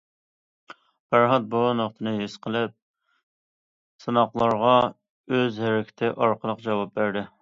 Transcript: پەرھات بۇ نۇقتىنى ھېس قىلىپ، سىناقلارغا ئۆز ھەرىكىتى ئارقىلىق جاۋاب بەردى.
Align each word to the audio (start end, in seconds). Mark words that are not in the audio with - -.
پەرھات 1.15 1.43
بۇ 1.51 1.59
نۇقتىنى 1.81 2.13
ھېس 2.21 2.37
قىلىپ، 2.45 2.73
سىناقلارغا 4.05 4.73
ئۆز 5.37 5.61
ھەرىكىتى 5.67 6.11
ئارقىلىق 6.17 6.65
جاۋاب 6.71 6.97
بەردى. 6.99 7.25